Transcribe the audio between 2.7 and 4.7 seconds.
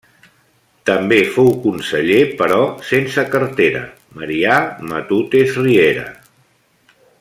sense cartera, Marià